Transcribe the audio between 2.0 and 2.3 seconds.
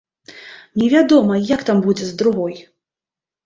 з